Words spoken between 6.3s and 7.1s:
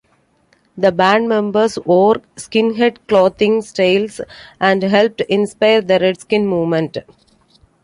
movement.